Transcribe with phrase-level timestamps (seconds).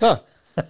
[0.00, 0.16] Så,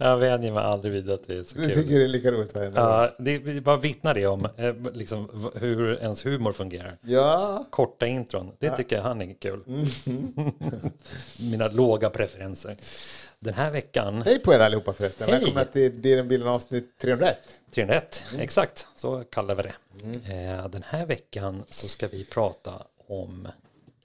[0.00, 1.74] Jag vänjer mig aldrig vid att det är så du kul.
[1.76, 2.70] tycker det är lika roligt varje?
[2.74, 6.96] Ja, det det bara vittnar det om eh, liksom, hur ens humor fungerar.
[7.02, 9.62] Ja, Korta intron, det tycker jag han är kul.
[9.66, 9.86] Mm.
[11.50, 12.76] Mina låga preferenser.
[13.40, 15.28] Den här veckan, hej på er allihopa förresten.
[15.28, 15.38] Hej.
[15.38, 17.36] Välkomna till Det är den bilden avsnitt 301.
[17.70, 18.40] 301, Mm.
[18.42, 19.74] exakt, så kallar vi det.
[20.34, 22.72] Eh, Den här veckan så ska vi prata
[23.08, 23.48] om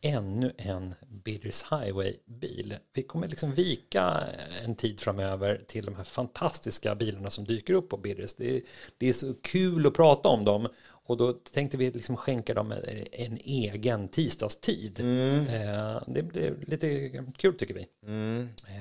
[0.04, 0.94] ännu en
[1.24, 2.76] Bidders Highway-bil.
[2.94, 4.24] Vi kommer liksom vika
[4.66, 8.34] en tid framöver till de här fantastiska bilarna som dyker upp på Bidders.
[8.34, 8.62] Det är,
[8.98, 10.68] det är så kul att prata om dem
[11.06, 12.80] och då tänkte vi liksom skänka dem en,
[13.12, 15.00] en egen tisdagstid.
[15.00, 17.86] Eh, Det blir lite kul tycker vi.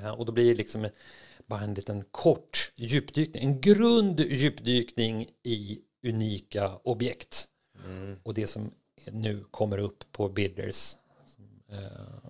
[0.05, 0.89] Eh, Och då blir det liksom
[1.47, 7.49] bara en liten kort djupdykning, en grund djupdykning i unika objekt.
[8.23, 8.71] Och det som
[9.11, 10.95] nu kommer upp på Bidders,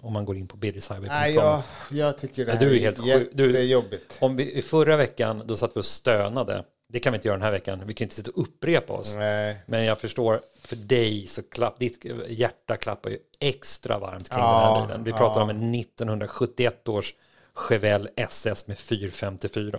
[0.02, 1.16] om man går in på biddershighway.com.
[1.18, 3.30] Nej, jag, jag tycker det Ja, här du är är, helt sjuk.
[3.32, 4.16] Du- jättejobbigt.
[4.20, 6.64] Om vi, i förra veckan, då satt vi och stönade.
[6.88, 7.82] Det kan vi inte göra den här veckan.
[7.86, 9.14] Vi kan inte sitta och upprepa oss.
[9.16, 9.56] Nej.
[9.66, 14.68] Men jag förstår, för dig så klapp, ditt hjärta klappar ju extra varmt kring Ja,
[14.80, 15.04] den här bilen.
[15.04, 17.14] Vi pratar om en 1971 års
[17.54, 19.78] Chevelle SS med 454.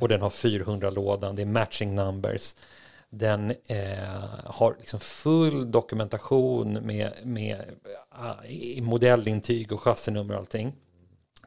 [0.00, 2.54] Och den har 400 lådan, det är matching numbers.
[3.18, 7.60] Den eh, har liksom full dokumentation med, med
[8.48, 10.74] eh, modellintyg och chassinummer och allting.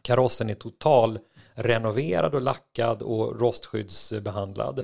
[0.02, 1.20] Karossen är total
[1.54, 4.80] renoverad och lackad och rostskyddsbehandlad.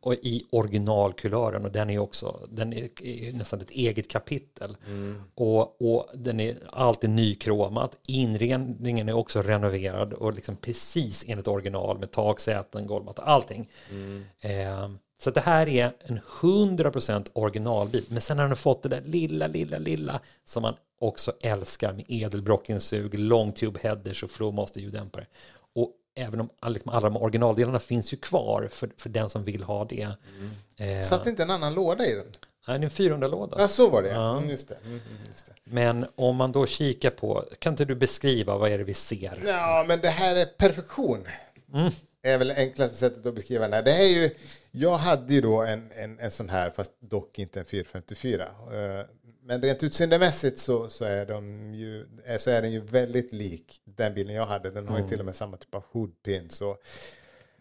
[0.00, 4.76] Och i originalkulören och den är också den är, nästan ett eget kapitel.
[5.34, 7.98] Och, och den är alltid nykromat.
[8.06, 13.68] Inredningen är också renoverad och liksom precis enligt original med taksäten, golvmatta, allting.
[14.40, 14.88] Eh,
[15.18, 19.46] så det här är en 100% originalbil men sen har den fått det där lilla,
[19.46, 25.26] lilla, lilla som man också älskar med edelbrockensug, long tube headers och flowmaster ljuddämpare.
[25.74, 29.62] Och även om liksom alla de originaldelarna finns ju kvar för, för den som vill
[29.62, 30.08] ha det.
[30.76, 32.26] Eh, Satt inte en annan låda i den?
[32.68, 33.56] nej, det är en 400-låda.
[33.60, 34.10] Ja, så var det.
[34.10, 34.74] Mm, just det.
[34.84, 35.52] Mm, mm, just det.
[35.64, 39.42] Men om man då kikar på, kan inte du beskriva vad är det vi ser?
[39.46, 41.26] Ja, men det här är perfektion.
[41.74, 41.92] Mm.
[42.22, 43.82] är väl enklaste sättet att beskriva den här.
[43.82, 44.30] Det här är ju,
[44.76, 48.44] jag hade ju då en, en, en sån här, fast dock inte en 454.
[48.72, 49.06] Eh,
[49.42, 53.80] Men rent utseendemässigt så, så, är de ju, eh, så är den ju väldigt lik
[53.84, 54.70] den bilen jag hade.
[54.70, 54.92] Den Mm.
[54.92, 56.62] har ju till och med samma typ av hoodpins.
[56.62, 56.76] Och,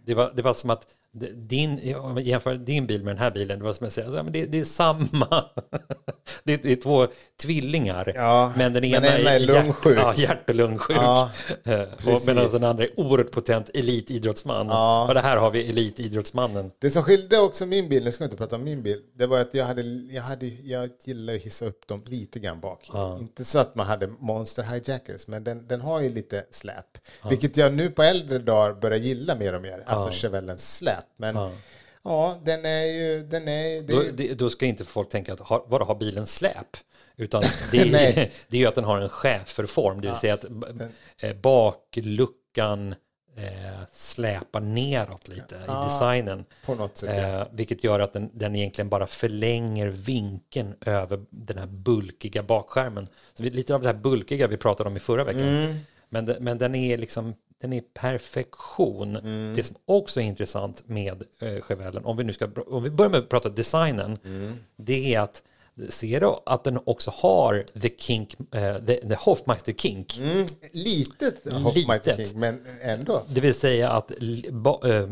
[0.05, 0.87] Det var, det var som att
[1.35, 4.45] din, om jämför din bil med den här bilen, det var som att säga, det,
[4.45, 5.45] det är samma,
[6.43, 7.07] det, är- det är två
[7.41, 9.97] tvillingar, Ja, men den men ena ena är hjärt- lungsjuk.
[9.97, 10.97] Ja, hjärt och lungsjuk.
[10.97, 11.31] Ja,
[11.63, 11.81] Eh,
[12.27, 14.67] medan den andra är oerhört potent elitidrottsman.
[14.67, 15.07] Ja.
[15.07, 16.71] Och det här har vi elitidrottsmannen.
[16.79, 19.27] Det som skilde också min bil, nu ska jag inte prata om min bil, det
[19.27, 19.81] var att jag hade,
[20.11, 22.89] jag hade, jag gillar att hissa upp dem lite grann bak.
[23.19, 26.85] Inte så att man hade monster hijackers, men den, den har ju lite släp.
[27.29, 31.05] Vilket jag nu på äldre dagar börjar gilla mer och mer, alltså Chevellens släp.
[31.17, 31.35] Men
[32.05, 35.39] ja, den är ju, den är, Då, ju, det, då ska inte folk tänka att
[35.39, 36.77] har, vadå, har bilen släp?
[37.17, 38.15] Utan det är,
[38.47, 40.45] det är ju att den har en schäferform, det vill säga att
[41.17, 42.95] eh, bakluckan
[43.35, 46.45] eh, släpar neråt lite i designen.
[46.65, 47.17] på något sätt.
[47.17, 47.41] ja.
[47.41, 53.07] Eh, vilket gör att den, den egentligen bara förlänger vinkeln över den här bulkiga bakskärmen.
[53.33, 55.47] Så lite av det här bulkiga vi pratade om i förra veckan.
[55.47, 55.77] Mm.
[56.09, 59.15] Men, men den är liksom den är perfektion.
[59.15, 59.53] Mm.
[59.55, 63.09] Det som också är intressant med eh, Chevellen, om vi nu ska om vi börjar
[63.09, 64.53] med att prata designen, Mm.
[64.77, 65.43] det är att
[65.89, 70.17] ser du att den också har the kink, eh, the, the Hofmeister kink.
[70.19, 72.29] Mm, litet Hofmeister Litet.
[72.29, 73.21] King, men ändå.
[73.29, 74.11] Det vill säga att
[74.51, 75.07] ba- eh,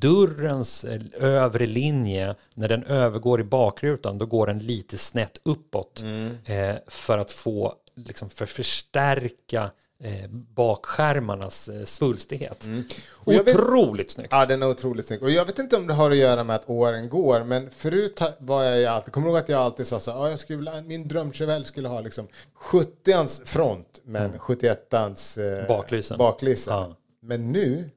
[0.00, 6.02] dörrens eh, övre linje, när den övergår i bakrutan, då går den lite snett uppåt
[6.44, 9.70] eh, för att få, liksom, för förstärka
[10.02, 12.68] eh, bakskärmarnas eh, svulstighet.
[13.10, 14.28] Och jag vet- Otroligt snyggt.
[14.32, 15.22] Ja, den är otroligt snygg.
[15.22, 18.20] Och jag vet inte om det har att göra med att åren går, men förut
[18.38, 20.40] var jag ju alltid, kommer du ihåg att jag alltid sa så här, "Ja, jag
[20.40, 22.26] skulle min dröm Chevelle skulle ha liksom
[22.60, 26.18] 70ans front, men 71ans eh, Baklysen.
[26.18, 26.74] baklysen.
[26.74, 26.96] Ja.
[27.22, 27.90] Men nu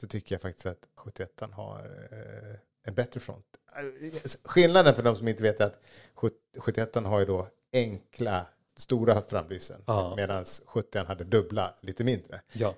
[0.00, 1.78] så tycker jag faktiskt att 71an har
[2.12, 2.56] eh,
[2.86, 3.44] en bättre front.
[3.76, 5.80] Eh, Skillnaden för de som inte vet är att
[6.58, 8.46] 71an har ju då enkla,
[8.80, 10.14] stora framlysen, Ja.
[10.16, 12.40] medan 70an hade dubbla, lite mindre.
[12.52, 12.74] Ja.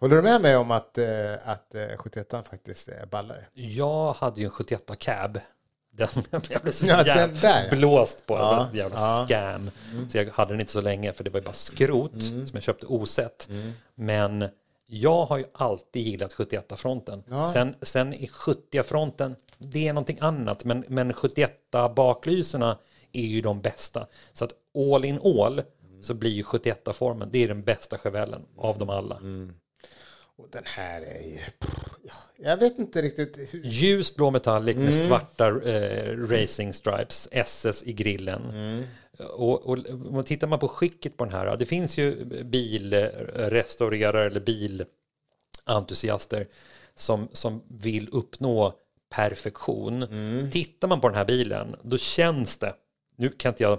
[0.00, 1.06] Håller du med mig om att, eh,
[1.44, 3.44] att eh, 71 faktiskt är ballare?
[3.54, 5.38] Jag hade ju en 71 cab.
[5.96, 6.08] Den
[6.48, 7.76] jag blev så Ja, jävla där, ja.
[7.76, 8.34] blåst på.
[8.34, 9.16] Ja, ett jävla ja.
[9.16, 9.26] Mm.
[9.26, 9.70] scam.
[10.08, 12.62] Så jag hade den inte så länge för det var ju bara skrot som jag
[12.62, 13.48] köpte osett.
[13.50, 13.72] Mm.
[13.94, 14.48] Men
[14.86, 17.24] jag har ju alltid gillat 71-fronten.
[17.28, 17.50] Ja.
[17.52, 20.64] Sen, sen i 70-fronten, det är någonting annat.
[20.64, 22.76] Men, men 71-baklyserna
[23.12, 24.06] är ju de bästa.
[24.32, 25.62] Så att all in all
[26.00, 29.20] så blir ju 71-formen, det är den bästa Chevellen av dem alla.
[30.38, 31.38] Och den här är ju...
[32.02, 33.60] Ja, jag vet inte riktigt hur...
[33.64, 38.42] Ljusblå metallic med svarta eh, racing stripes, SS i grillen.
[39.18, 39.78] Och, och,
[40.14, 44.40] och tittar man på skicket på den här, det finns ju bilrestaurerare eller
[45.66, 46.46] bilentusiaster
[46.94, 48.72] som, som vill uppnå
[49.14, 50.06] perfektion.
[50.52, 52.74] Tittar man på den här bilen, då känns det,
[53.16, 53.78] nu kan inte jag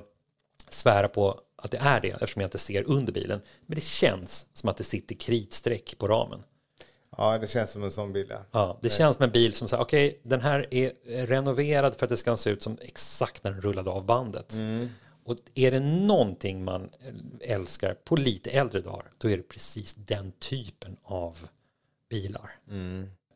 [0.70, 4.48] svära på att det är det eftersom jag inte ser under bilen, men det känns
[4.54, 6.44] som att det sitter kritstreck på ramen.
[7.18, 8.46] Ja, det känns som en sån bil, ja.
[8.52, 10.92] Ja, det känns som en bil som säger okej, den här är
[11.26, 14.54] renoverad för att det ska se ut som exakt när den rullade av bandet.
[15.26, 16.90] Och är det någonting man
[17.42, 21.48] älskar på lite äldre dagar, då är det precis den typen av
[22.10, 22.52] bilar.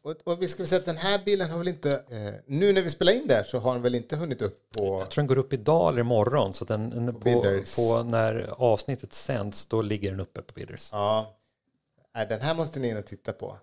[0.04, 1.92] Och, och vi ska väl säga att den här bilen har väl inte...
[1.92, 5.00] Eh, nu när vi spelar in där så har den väl inte hunnit upp på...
[5.00, 9.14] Jag tror den går upp idag eller imorgon, så den, den på, på när avsnittet
[9.14, 10.90] sänds, då ligger den uppe på Bidders.
[10.92, 11.38] Ja.
[12.14, 13.58] Den här måste ni in och titta på.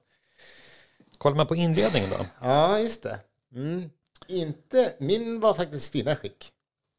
[1.19, 2.26] Kollar man på inredningen då?
[2.41, 3.20] Ja, just det.
[3.55, 3.91] Mm.
[4.26, 4.94] Inte...
[4.99, 6.52] Min var faktiskt finare skick.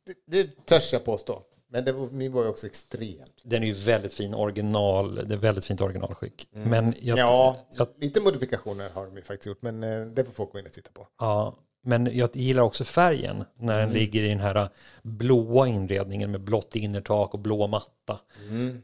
[0.05, 1.43] Det, det törs jag påstå.
[1.71, 3.41] Men det var, min var ju också extremt.
[3.43, 6.47] Den är ju väldigt fin original, det är väldigt fint originalskick.
[6.51, 10.31] Men jag, Ja, jag, lite modifikationer har de ju faktiskt gjort, men eh, det får
[10.31, 11.07] folk gå in och titta på.
[11.19, 14.69] ja, men jag gillar också färgen när den ligger i den här
[15.03, 18.19] blåa inredningen med blått innertak och blå matta.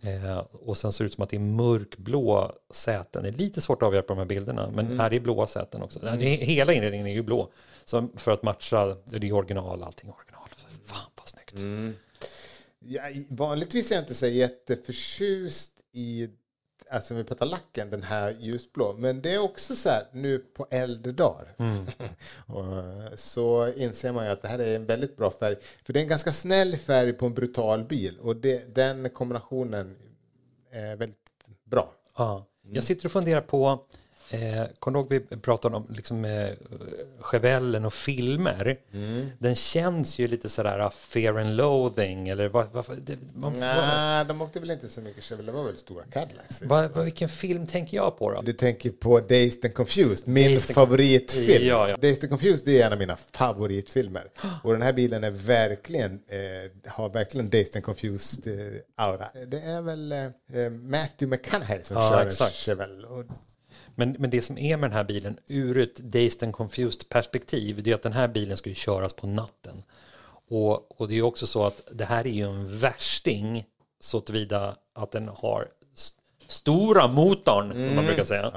[0.01, 3.23] Eh, och sen ser det ut som att det är mörkblå säten.
[3.23, 5.47] Det är lite svårt att avgöra på de här bilderna, men är det är blåa
[5.47, 5.99] säten också.
[5.99, 7.49] Det är, hela inredningen är ju blå.
[7.85, 10.49] Så för att matcha, det är original, allting original.
[10.85, 11.53] Fan vad snyggt.
[12.87, 16.29] Ja, i- vanligtvis är jag inte så jätteförtjust i,
[16.89, 18.95] alltså vi pratar lacken, den här ljusblå.
[18.99, 21.55] Men det är också så här nu på äldre dagar.
[22.47, 25.55] och, så inser man ju att det här är en väldigt bra färg.
[25.85, 28.19] För det är en ganska snäll färg på en brutal bil.
[28.19, 29.95] Och det, den kombinationen
[30.71, 31.19] är väldigt
[31.63, 31.93] bra.
[32.17, 32.45] Ja.
[32.71, 33.85] Jag sitter och funderar på,
[34.29, 36.49] eh, kommer du ihåg vi pratade om liksom, eh,
[37.19, 38.77] Chevellen och filmer?
[39.39, 43.59] Den känns ju lite sådär uh, fear and loathing, eller vad, vad, det, man, vad,
[43.59, 46.61] Nej, de åkte väl inte så mycket Chevrolet, det var väl stora Cadillacs.
[46.61, 48.41] vad, vad, vilken film tänker jag på då?
[48.41, 51.67] Du tänker på Dazed and Confused, min Dazed favoritfilm.
[51.67, 51.95] Ja, ja.
[51.95, 54.31] Dazed and Confused är en av mina favoritfilmer.
[54.63, 59.45] Och den här bilen är verkligen, eh, har verkligen Dazed and Confused eh.
[59.47, 60.29] Det är väl eh,
[60.71, 62.51] Matthew McConaughey som Ja, kör exakt.
[62.51, 63.07] en Chevelle.
[63.07, 63.25] Och,
[63.95, 67.83] Men, men det som är med den här bilen ur ett Dazed and Confused perspektiv
[67.83, 69.83] det är att den här bilen ska ju köras på natten.
[70.47, 73.65] Och, och det är ju också så att det här är ju en värsting
[73.99, 78.51] så tillvida att den har st- stora motorn, som man brukar säga.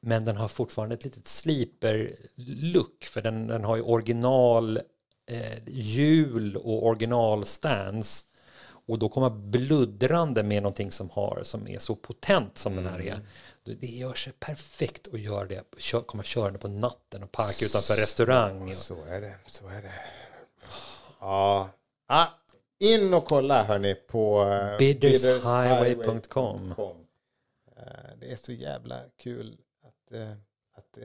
[0.00, 4.76] Men den har fortfarande ett litet sliper-look för den, den har ju original
[5.30, 8.24] eh, hjul och original stance.
[8.86, 13.00] Och då komma bluddrande med någonting som, har, som är så potent som den här
[13.00, 13.20] är.
[13.64, 17.94] Det- gör sig perfekt att göra det, kö- komma körande på natten och parka utanför
[17.96, 18.74] restaurang.
[18.74, 19.92] så är det, så är det.
[21.20, 21.70] Ja.
[22.06, 22.26] Ah,
[22.78, 26.74] in och kolla hörni på eh, Biddershighway.com.
[27.76, 27.84] Eh,
[28.20, 29.56] Det är så jävla kul
[29.86, 30.30] att, eh,
[30.76, 30.98] att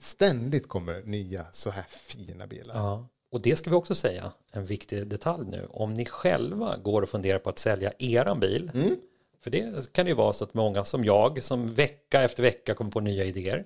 [0.00, 2.74] ständigt kommer nya så här fina bilar.
[2.76, 5.66] Ja, och det ska vi också säga, en viktig detalj nu.
[5.70, 8.70] Om ni själva går och funderar på att sälja eran bil,
[9.40, 12.90] för det kan ju vara så att många som jag, som vecka efter vecka kommer
[12.90, 13.64] på nya idéer,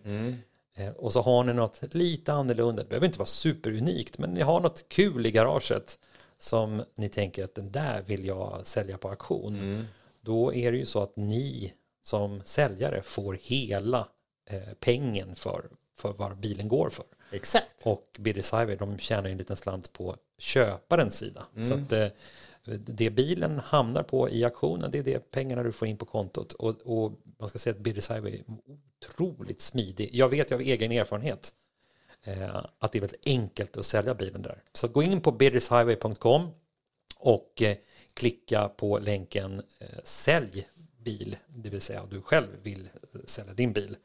[0.77, 4.41] eh, och så har ni något lite annorlunda, det behöver inte vara superunikt, men ni
[4.41, 5.99] har något kul i garaget
[6.39, 9.55] som ni tänker att den där vill jag sälja på auktion.
[10.21, 14.09] Då är det ju så att ni som säljare får hela
[14.51, 17.05] eh, pengen för, för vad bilen går för.
[17.31, 17.77] Exakt.
[17.83, 21.47] Och Bidders Highway, de tjänar ju en liten slant på köparens sida.
[21.63, 22.07] Så att eh,
[22.79, 26.53] det bilen hamnar på i auktionen, det är det pengarna du får in på kontot.
[26.53, 28.45] Och, och man ska säga att Bidders Highway är
[29.05, 30.11] otroligt smidig.
[30.13, 31.53] Jag vet ju av egen erfarenhet
[32.25, 34.63] eh, att det är väldigt enkelt att sälja bilen där.
[34.73, 36.51] Så gå in på biddershighway.com
[37.17, 37.77] och eh,
[38.15, 39.63] klicka på länken
[40.05, 40.67] sälj
[41.05, 42.89] bil, det vill säga om du själv vill
[43.25, 43.97] sälja din bil,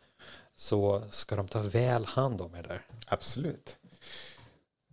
[0.56, 2.82] så ska de ta väl hand om er där.
[3.08, 3.78] Absolut.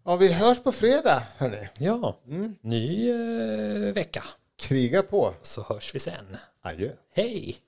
[0.04, 1.68] Ja, vi hörs på fredag, hörni.
[1.78, 2.56] Ja, mm.
[2.60, 4.24] ny eh, vecka.
[4.56, 5.34] Kriga på.
[5.42, 6.36] Så hörs vi sen.
[6.62, 6.90] Adjö.
[7.14, 7.58] Hej!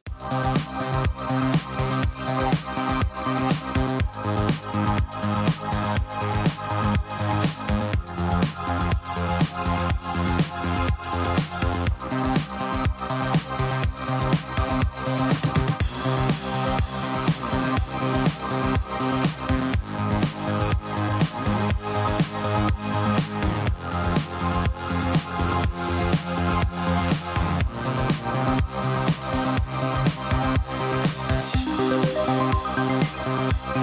[14.06, 14.43] Thank you.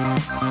[0.01, 0.41] Música